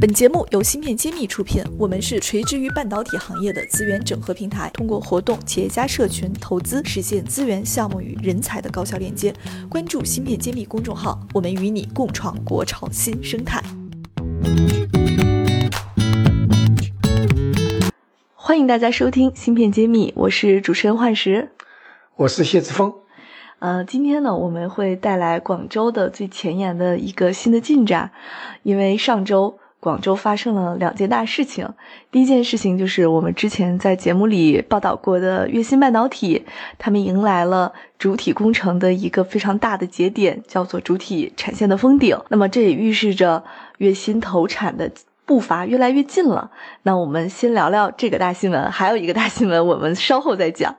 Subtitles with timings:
[0.00, 9.30] 本节目由芯片揭秘出品，我们是垂直于半导体行业的资源整合平台，通过活动、企业家社群、投资，实现资源、项目与人才的高效链接。
[9.68, 13.62] 关注芯片揭秘公众号，我们与你共创国潮新生态。
[18.34, 21.50] 欢迎大家收听芯片揭秘，我是主持人幻石，
[22.16, 22.94] 我是谢志峰。
[23.58, 28.12] 呃，今天呢，我们会带来广州的最前沿的一个新的进展，
[28.62, 31.68] 因为上周广州发生了两件大事情。
[32.12, 36.44] 第一件事情就是我们之前在节目里报道过的粤芯半导体，
[36.78, 42.16] 他们迎来了主体工程的一个非常大的节点，叫做主体产线的封顶。
[42.28, 43.42] 那么这也预示着
[43.78, 44.90] 粤芯投产的。
[45.30, 46.50] 步伐越来越近了，
[46.82, 50.74] 那我们先聊聊这个大新闻，还有一个大新闻，我们稍后再讲。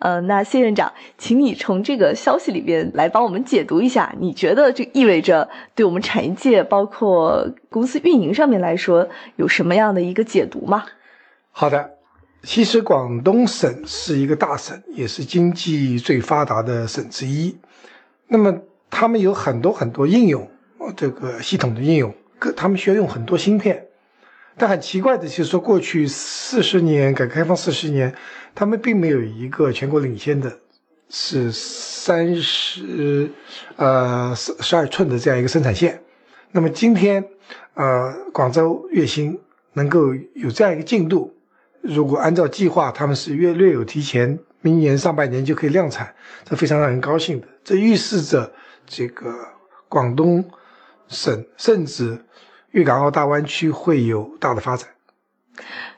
[0.00, 10.84] 呃，那谢院长，请你从这个消息里边来帮我们解读一下，你觉得这意味着对我们产业界，包括公司运营上面来说，有什么样的一个解读吗？
[11.52, 11.92] 好的，
[12.42, 17.56] 其实广东省是一个大省，也是经济最发达的省之一。
[18.26, 18.52] 那么
[18.90, 20.50] 他们有很多很多应用，
[20.96, 23.86] 这个系统的应用，各他们需要用很多芯片。
[24.58, 28.14] 但很奇怪的就是说，过去四十年改革开放四十年，
[28.54, 30.58] 他们并没有一个全国领先的，
[31.08, 33.30] 是三十
[33.76, 35.98] 呃十十二寸的这样一个生产线。
[36.50, 37.24] 那么今天，
[37.74, 39.40] 呃，广州粤芯
[39.72, 41.34] 能够有这样一个进度，
[41.80, 47.48] 如果按照计划，他们是略略有提前，明年上半年就可以量产，这非常让人高兴的。
[47.64, 48.52] 这预示着
[48.86, 49.34] 这个
[49.88, 50.44] 广东
[51.08, 52.18] 省甚至。
[52.72, 54.88] 粤港澳大湾区会有大的发展。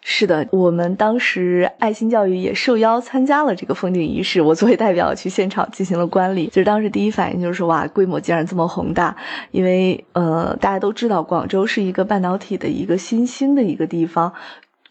[0.00, 6.48] 是的，我们当时爱心教育也受邀参加了这个封顶仪式，我作为代表去现场进行了观礼。
[6.48, 9.16] 就是当时第一反应就是说，哇，规模竟然这么宏大！
[9.52, 14.34] 因为呃，大家都知道，广州是一个半导体的一个新兴的一个地方。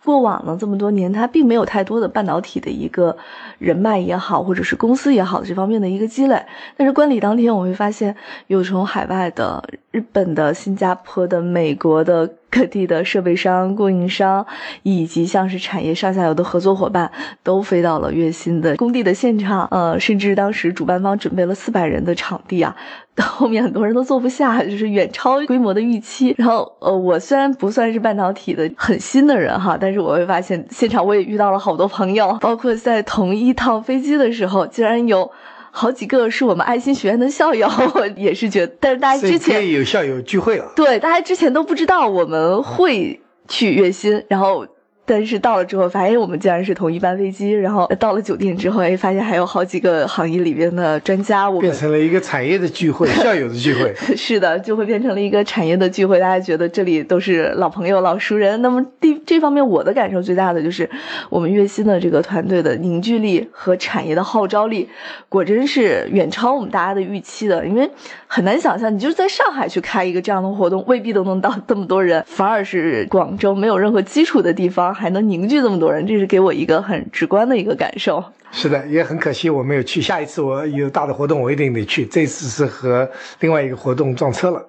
[0.04, 3.16] 过往呢这么多年，他并没有太多的半导体的一个
[3.58, 6.45] 人脉也好，或者是公司也好这方面的一个积累。
[6.77, 8.16] 但是观礼当天，我会发现
[8.48, 12.30] 有从海外的、日本的、新加坡的、美国的。
[12.53, 14.45] 各地的设备商、供应商，
[14.83, 19.67] 以及像是产业上下游的合作伙伴，都飞到了月薪的工地的现场。
[19.71, 22.75] 呃，甚至当时主办方准备了四百人的场地啊，
[23.15, 26.36] 到后面很多人都坐不下，就是远超规模的预期。
[26.37, 35.31] 然后，呃，我虽然不算是半导体的很新的人哈，但是我会发现现场我也遇到了好多朋友，包括在同一趟飞机的时候，竟然有。
[35.76, 37.67] 好几个是我们爱心学院的校友，
[38.16, 44.67] 也是觉得，但是大家之前有校友聚会了，对，大家之前都不知道我们会去月薪，然后。
[45.05, 47.52] 但是到了之后，发现我们竟然是同一班飞机。
[47.52, 51.49] 然后到了酒店之后，哎，发现还有好几个行业里边的专家。
[51.49, 53.93] 我变成了一个产业的聚会， 校友的聚会。
[54.15, 56.19] 是的，就会变成了一个产业的聚会。
[56.19, 58.61] 大家觉得这里都是老朋友、老熟人。
[58.61, 60.89] 那么第这方面，我的感受最大的就是
[61.30, 64.87] 我们月薪的这个团队的凝聚力和产业的号召力，
[65.27, 67.65] 果真是远超我们大家的预期的。
[67.67, 67.89] 因为
[68.27, 74.92] 很难想象，你就是在上海去开一个这样的活动，未必都能到这么多人，反而是广州没有任何基础的地方。
[74.93, 78.23] 还能凝聚这么多人，这是给我一个很直观的一个感受。
[78.52, 80.02] 是的，也很可惜我没有去。
[80.02, 82.05] 下一次我有大的活动，我一定得去。
[82.05, 83.09] 这次是和
[83.39, 84.64] 另外一个活动撞车了。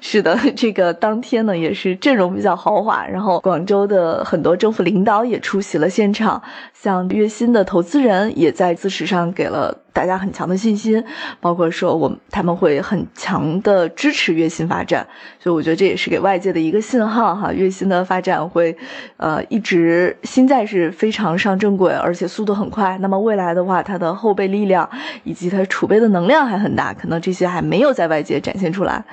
[0.00, 6.42] 是的， 这个当天呢也是阵容比较豪华，然后广州的很多政府领导也出席了现场，
[6.72, 11.04] 像月新的投资人也在支持上给了大家很强的信心，
[11.40, 15.06] 包括说我们他们会很强的支持月薪发展，
[15.38, 18.76] 所以我觉得这也是给外界的一个信号哈，月薪的发展会
[19.16, 22.96] 呃一直现在是非常上正轨，而且速度很快。
[22.98, 24.88] 那么未来的话，它的后备力量
[25.24, 29.04] 以及它储备的能量还很大，可能这些还没有在外界展现出来。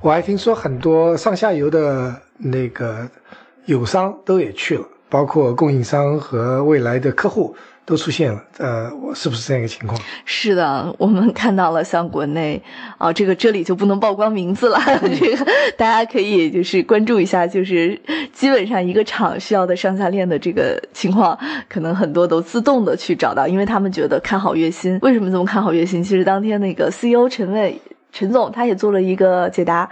[0.00, 3.08] 我还听说很多上下游的那个
[3.64, 8.42] 友商都也去了，包括供应商和未来的客户都出现了。
[8.58, 9.98] 呃，我是不是这样一个情况？
[10.24, 12.62] 是的，我们看到了，像国内
[12.98, 14.78] 啊，这个这里就不能曝光名字了，
[15.18, 15.46] 这个
[15.76, 18.00] 大家可以就是关注一下，就是
[18.32, 21.36] 基本上一个厂需要的上下链的这个情况，
[21.68, 24.98] 可能很多都自动的去找到，因为他们觉得看好月薪。
[25.02, 26.02] 为什么这么看好月薪？
[26.04, 27.80] 其实当天那个 CEO 陈伟。
[28.16, 29.90] 陈总他也做了一个解答，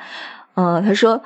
[0.54, 1.20] 嗯，他说，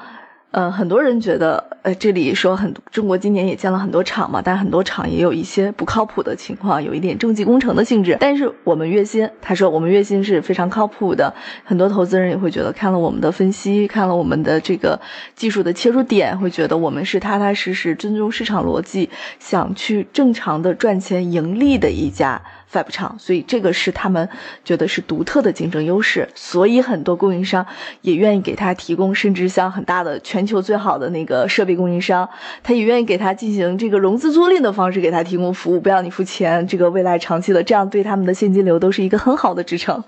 [0.51, 8.17] 呃，很多人觉得，呃，这里说很中国今年也建了很多厂嘛，但很多厂也有一些不靠谱的情况，有一点政绩工程的性质。
[8.19, 15.01] 但是我们月薪，他说我们月薪是非常靠谱的，很多投资人也会觉得，看了我们的分析，看了我们的这个
[15.37, 19.09] 技术的切入点，会觉得我们是踏踏实实、尊重市场逻辑，
[19.39, 22.43] 想去正常的赚钱盈利的一家。
[22.73, 24.29] Fab 厂，所以这个是他们
[24.65, 27.67] 觉得是独特的竞争优势，所以很多供应商
[28.03, 32.29] 也愿意给他提供，甚至像很大的全球最好的那个设备供应商，
[32.63, 40.03] 他也愿意给他进行这个融资租赁的方式给他提供服务，不要你付钱，这个未来长期的，这样对他们的现金流都是一个很好的支撑。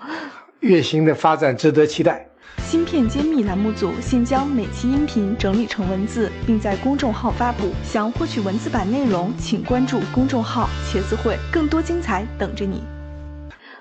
[0.59, 2.30] 月薪的发展值得期待。
[2.57, 7.69] 芯片揭秘栏目组现将每期音频整理成文字，并在公众号发布。
[7.83, 12.81] 想获取文字版内容，请关注公众号“茄子会”，更多精彩等着你。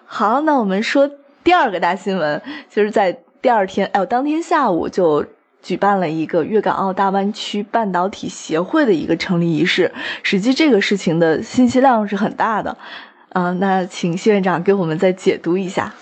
[0.04, 1.08] 好，那我们说
[1.44, 5.24] 第二个大新闻，就是在第二天，哎，当天下午就
[5.62, 9.92] 举办了一个粤港澳大湾区半导体协会的一个成立仪式。
[10.24, 12.76] 实际这个事情的信息量是很大的，
[13.34, 15.94] 嗯，那请谢院长给我们再解读一下。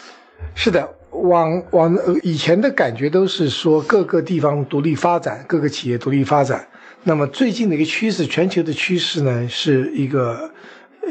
[0.54, 0.97] 是的。
[1.10, 6.66] 往往以前的感觉都是说各个地方独立发展，各个企业独立发展。
[7.04, 10.50] 那么最近的一个趋势，全球的趋势呢，是一个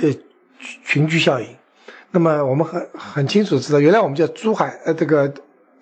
[0.01, 0.09] 呃
[0.83, 1.47] 群居效应。
[2.11, 5.33] 那么我们很很清楚知道，原来我们叫珠海呃这个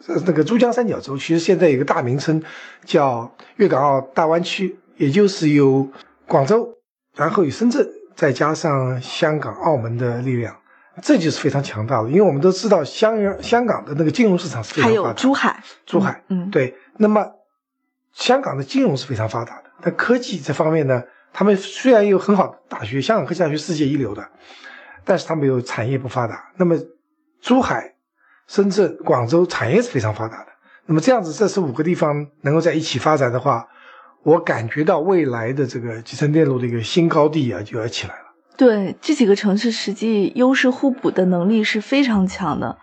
[0.07, 2.41] 呃那个珠江三角洲，其实现在有个大名称
[2.83, 5.87] 叫粤港澳大湾区，也就是有
[6.27, 6.67] 广州，
[7.15, 10.55] 然后有深圳，再加上香港、澳门的力量。
[11.01, 15.03] 这就是非常强大的，因为我们都知道香香港的那个金融市场是非常发达。
[15.03, 16.73] 还有珠海，珠海，嗯，对。
[16.97, 17.29] 那么
[18.13, 21.03] 香港的金融是非常发达的，但科技这方面呢，
[21.33, 24.25] 他们虽然有很好的大学，香港科技大学世界一流的，
[25.03, 26.49] 但是他们有产业不发达。
[26.55, 26.77] 那么
[27.41, 27.93] 珠海、
[28.47, 30.47] 深圳、广州产业是非常发达的。
[30.85, 33.67] 那么这样子，这是五个地方能够在一起发展的话，
[34.23, 38.24] 我感觉到未来的这个集成电路的一个新高地啊，就要起来了。
[38.57, 42.77] 对这几个城市，实际优势互补的能力是非常强的。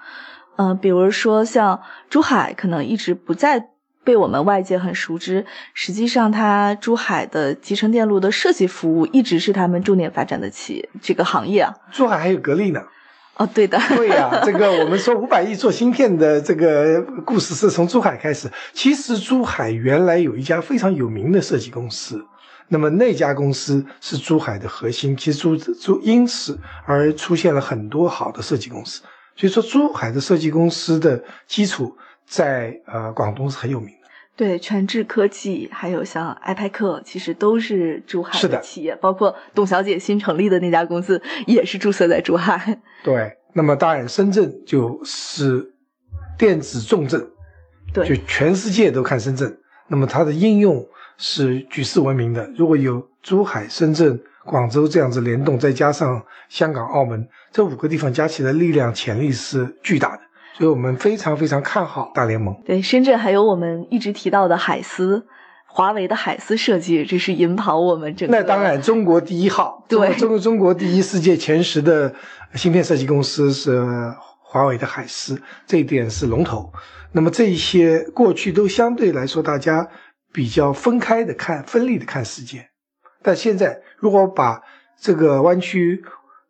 [0.56, 1.80] 嗯，比如说像
[2.10, 3.68] 珠海，可能一直不再
[4.04, 5.46] 被我们外界很熟知。
[5.72, 11.74] 实际上，它珠海的集成电路的设计服务一直是他们重点发展的企业这个行业啊。
[11.90, 12.82] 珠海还有格力呢。
[13.36, 13.80] 哦，对的。
[13.96, 18.50] 对呀，这个我们说五百亿做芯片的这个故事是从珠海开始。
[18.74, 22.26] 其实珠海原来有一家非常有名的设计公司。
[22.72, 29.02] 那么那家公司是珠海的核心，其实珠珠因此而出现了很多好的设计公司。
[29.36, 31.94] 所以说，珠海的设计公司的基础
[32.26, 34.08] 在呃广东是很有名的。
[34.34, 42.80] 对，全智科技还有像埃派克，其实都是珠海的企业，包括董小姐新成立的那家公司也是注册在珠海。
[43.04, 45.74] 对，那么当然深圳就是
[46.38, 47.30] 电子重镇，
[47.92, 49.58] 对，就全世界都看深圳。
[49.88, 50.82] 那么它的应用。
[51.24, 52.50] 是举世闻名的。
[52.56, 60.22] 如果有珠海、深圳、广州这样子联动，再加上香港、澳门这五个地方加起来，力量潜力是巨大的。
[60.58, 62.52] 所以我们非常非常看好大联盟。
[62.66, 65.24] 对，深圳还有我们一直提到的海思，
[65.64, 68.36] 华为的海思设计，这是引跑我们整个。
[68.36, 72.12] 那当然，中国第一号，对，中中国第一、世界前十的
[72.54, 73.80] 芯片设计公司是
[74.40, 76.72] 华为的海思，这一点是龙头。
[77.12, 79.88] 那么这一些过去都相对来说大家。
[80.32, 82.70] 比较分开的看，分立的看世界，
[83.22, 84.62] 但现在如果把
[84.98, 86.02] 这个湾区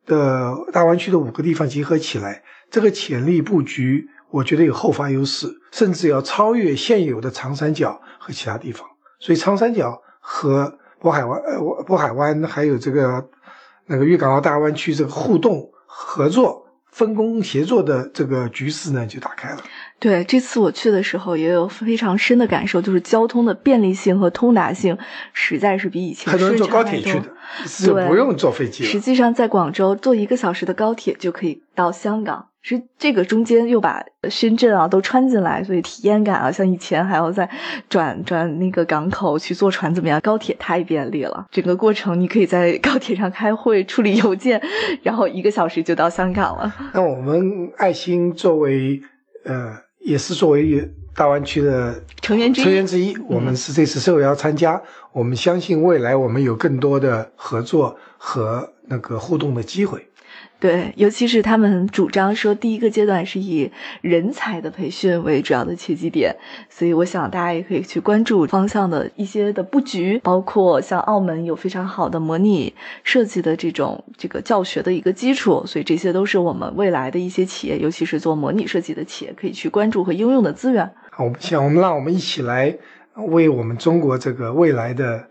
[0.06, 8.88] 的大湾区的五个地方结合起来，这个潜力布局，我觉得有后发优势，甚至要超越现有的长三角和其他地方。
[9.18, 13.28] 所以长三角和渤海湾、呃渤海湾还有这个
[13.86, 16.62] 那个粤港澳大湾区这个互动合作。
[16.92, 19.62] 分工协作的这个局势呢，就打开了。
[20.02, 24.98] 对，这次我去的时候也有非常深的感受，就是交通的便利性和通达性
[25.32, 27.26] 实在是比以前很多人坐高铁去的，
[27.64, 28.82] 是不用坐飞机。
[28.82, 32.48] 实际上，在广州坐一个小时的高铁就可以到香港。
[32.64, 37.48] 是这个中间又把深圳啊都穿进来，所以体验感啊，像以前还要再
[37.88, 40.20] 转转那个港口去坐船怎么样？
[40.20, 44.60] 高铁太便利了，整个过程你可以在高铁上开会、处理邮件，
[45.02, 46.72] 然后一个小时就到香港了。
[46.94, 49.00] 那我们爱心作为
[49.44, 54.80] 呃，也是作为大湾区的成员成员之一，我们是这次受邀参加。
[55.12, 60.08] 我们相信未来我们有更多的合作和那个互动的机会。
[60.62, 63.68] 对，尤其是他们主张说，第一个阶段是以
[64.00, 66.32] 人才的培训为主要的切机点，
[66.70, 80.88] 所以我想大家也可以去关注方向的一些的布局，包括像澳门有非常好的模拟设计的这种这个教学的一个基础，所以这些都是我们未来的一些企业，尤其是做模拟设计的企业可以去关注和应用的资源。
[81.10, 82.72] 好，我们想我们让我们一起来
[83.16, 85.26] 为我们中国这个未来的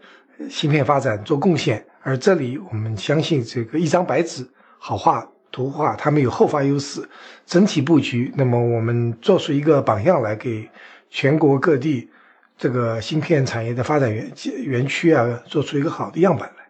[0.49, 4.45] 芯片发展做贡献，而这里我们相信这个一张白纸。
[4.83, 7.07] 好画图画，他们有后发优势，
[7.45, 8.33] 整体布局。
[8.35, 10.67] 那么我们做出一个榜样来，给
[11.11, 12.09] 全国各地
[12.57, 14.31] 这个芯片产业的发展园
[14.63, 16.65] 园区啊，做出一个好的样板来。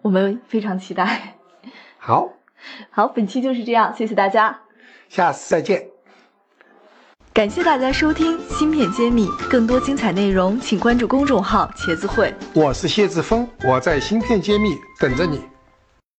[0.00, 1.36] 我们非常期待。
[1.98, 2.30] 好，
[2.88, 4.62] 好，本期就是这样，谢谢大家，
[5.10, 5.88] 下次再见。
[7.34, 12.32] 感谢大家收听《芯片揭秘》，更多精彩内容请关注公众号“茄子会”。
[12.54, 15.44] 我是谢志峰，我在芯片揭秘等着你。